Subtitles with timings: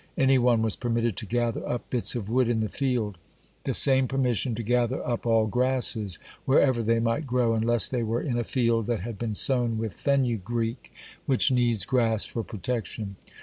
[0.17, 3.19] Any one was permitted to gather up bits of wood in the field.
[3.65, 8.23] The same permission to gather up all grasses, wherever they might grow, unless they were
[8.23, 10.91] in a field that had been sown with fenugreek,
[11.27, 13.15] which needs grass for protection.